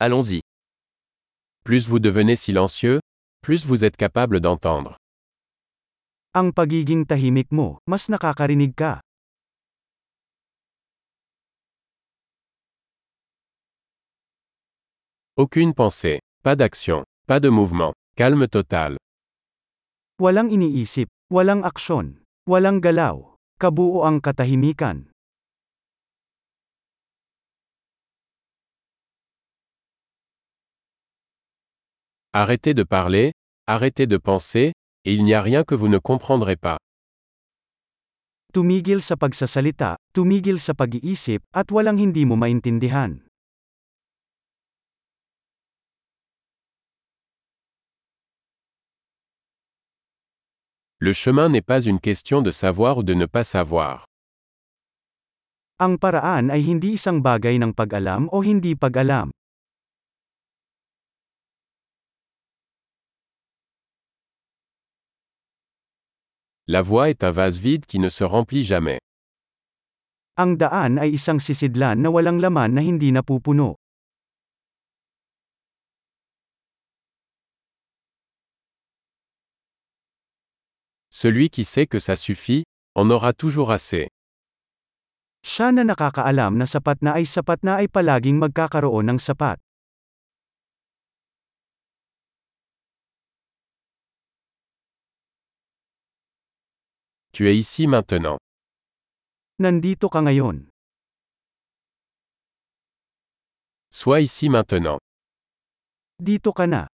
Allons-y. 0.00 0.40
Plus 1.62 1.86
vous 1.86 1.98
devenez 2.00 2.34
silencieux, 2.34 3.00
plus 3.42 3.66
vous 3.66 3.84
êtes 3.84 3.98
capable 4.00 4.40
d'entendre. 4.40 4.96
Ang 6.32 6.56
pagiging 6.56 7.04
tahimik 7.04 7.52
mo, 7.52 7.84
mas 7.84 8.08
nakakarinig 8.08 8.72
ka. 8.72 9.04
Aucune 15.36 15.76
pensée, 15.76 16.24
pas 16.40 16.56
d'action, 16.56 17.04
pas 17.28 17.36
de 17.40 17.52
mouvement, 17.52 17.92
calme 18.16 18.48
total. 18.48 18.96
Walang 20.16 20.48
iniisip, 20.48 21.12
walang 21.28 21.60
aksyon, 21.60 22.24
walang 22.48 22.80
galaw. 22.80 23.36
Kabuo 23.60 24.08
ang 24.08 24.24
katahimikan. 24.24 25.09
Arrêtez 32.32 32.74
de 32.74 32.84
parler, 32.84 33.32
arrêtez 33.66 34.06
de 34.06 34.16
penser, 34.16 34.70
et 35.04 35.14
il 35.14 35.24
n'y 35.24 35.34
a 35.34 35.42
rien 35.42 35.64
que 35.64 35.74
vous 35.74 35.88
ne 35.88 35.98
comprendrez 35.98 36.54
pas. 36.54 36.78
Tumigil 38.54 39.02
sa 39.02 39.16
pagsasalita, 39.18 39.98
tumigil 40.14 40.62
sa 40.62 40.70
pag-iisip, 40.70 41.42
at 41.50 41.66
walang 41.74 41.98
hindi 41.98 42.22
mo 42.22 42.38
maintindihan. 42.38 43.18
Le 51.02 51.12
chemin 51.12 51.48
n'est 51.48 51.66
pas 51.66 51.82
une 51.82 51.98
question 51.98 52.42
de 52.42 52.52
savoir 52.52 52.98
ou 52.98 53.02
de 53.02 53.14
ne 53.14 53.26
pas 53.26 53.42
savoir. 53.42 54.06
Ang 55.82 55.98
paraan 55.98 56.54
ay 56.54 56.62
hindi 56.62 56.94
isang 56.94 57.18
bagay 57.18 57.58
ng 57.58 57.74
pag-alam 57.74 58.30
o 58.30 58.38
hindi 58.38 58.78
pag-alam. 58.78 59.34
La 66.70 66.82
voie 66.82 67.10
est 67.10 67.24
un 67.24 67.32
vase 67.32 67.58
vide 67.58 67.84
qui 67.84 67.98
ne 67.98 68.08
se 68.08 68.22
remplit 68.22 68.62
jamais. 68.62 69.00
Ang 70.38 70.54
daan 70.54 71.02
ay 71.02 71.18
isang 71.18 71.42
sisidlan 71.42 71.98
na 71.98 72.14
walang 72.14 72.38
laman 72.38 72.78
na 72.78 72.80
hindi 72.80 73.10
napupuno. 73.10 73.74
Celui 81.10 81.50
qui 81.50 81.66
sait 81.66 81.90
que 81.90 81.98
ça 81.98 82.14
suffit, 82.14 82.62
en 82.94 83.10
aura 83.10 83.32
toujours 83.32 83.74
assez. 83.74 84.06
Siya 85.42 85.74
na 85.74 85.82
nakakaalam 85.82 86.54
na 86.54 86.70
sapat 86.70 87.02
na 87.02 87.18
ay 87.18 87.26
sapat 87.26 87.66
na 87.66 87.82
ay 87.82 87.90
palaging 87.90 88.38
magkakaroon 88.38 89.10
ng 89.10 89.18
sapat. 89.18 89.58
Tu 97.32 97.46
es 97.48 97.56
ici 97.56 97.86
maintenant. 97.86 98.38
Nandito 99.58 100.08
ka 100.10 100.20
ngayon. 100.20 100.66
Sois 103.90 104.20
ici 104.20 104.48
maintenant. 104.48 104.98
Dito 106.18 106.52
ka 106.52 106.66
na. 106.66 106.86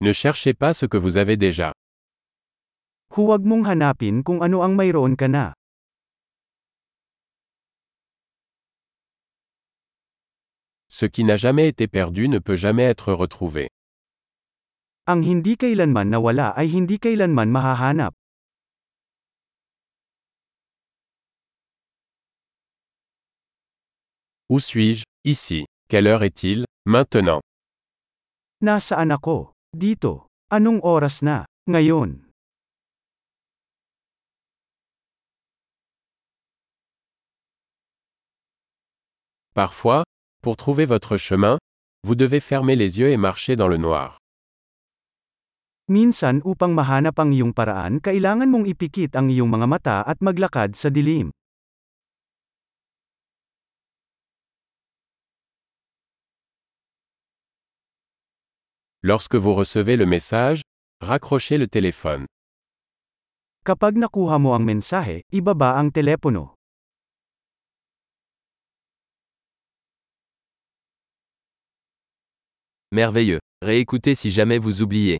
Ne 0.00 0.12
cherchez 0.12 0.54
pas 0.54 0.72
ce 0.74 0.86
que 0.86 0.96
vous 0.96 1.16
avez 1.16 1.36
déjà. 1.36 1.72
Huwag 3.10 3.42
mong 3.44 3.66
hanapin 3.66 4.22
kung 4.22 4.38
ano 4.42 4.62
ang 4.62 4.74
mayroon 4.78 5.16
ka 5.18 5.26
na. 5.28 5.52
Ce 10.88 11.06
qui 11.06 11.24
n'a 11.24 11.36
jamais 11.36 11.66
été 11.68 11.88
perdu 11.88 12.28
ne 12.28 12.38
peut 12.38 12.56
jamais 12.56 12.84
être 12.84 13.12
retrouvé. 13.12 13.68
Ang 15.02 15.26
hindi 15.26 15.58
kailanman 15.58 16.14
nawala 16.14 16.54
ay 16.54 16.70
hindi 16.70 16.94
kailanman 16.94 17.50
mahahanap. 17.50 18.14
Où 24.46 24.62
suis-je? 24.62 25.02
Ici. 25.24 25.66
Quelle 25.90 26.06
heure 26.06 26.22
est-il? 26.22 26.62
Maintenant. 26.86 27.42
Nasaan 28.62 29.10
ako? 29.10 29.50
Dito. 29.74 30.30
Anong 30.54 30.78
oras 30.86 31.26
na? 31.26 31.50
Ngayon. 31.66 32.22
Parfois, 39.54 40.06
pour 40.42 40.56
trouver 40.56 40.86
votre 40.86 41.18
chemin, 41.18 41.58
vous 42.06 42.14
devez 42.14 42.38
fermer 42.38 42.76
les 42.76 43.00
yeux 43.00 43.10
et 43.10 43.16
marcher 43.18 43.56
dans 43.56 43.68
le 43.68 43.78
noir. 43.82 44.21
Minsan 45.90 46.38
upang 46.46 46.78
mahanap 46.78 47.18
ang 47.18 47.34
iyong 47.34 47.50
paraan 47.50 47.98
kailangan 47.98 48.46
mong 48.46 48.70
ipikit 48.70 49.18
ang 49.18 49.26
iyong 49.26 49.50
mga 49.50 49.66
mata 49.66 49.98
at 50.06 50.22
maglakad 50.22 50.78
sa 50.78 50.94
dilim. 50.94 51.34
Lorsque 59.02 59.34
vous 59.34 59.54
recevez 59.58 59.98
le 59.98 60.06
message, 60.06 60.62
raccrochez 61.02 61.58
le 61.58 61.66
téléphone. 61.66 62.30
Kapag 63.66 63.98
nakuha 63.98 64.38
mo 64.38 64.54
ang 64.54 64.62
mensahe, 64.62 65.26
ibaba 65.34 65.74
ang 65.74 65.90
telepono. 65.90 66.54
Merveilleux. 72.94 73.42
Réécoutez 73.62 74.14
si 74.14 74.30
jamais 74.30 74.58
vous 74.58 74.82
oubliez. 74.82 75.18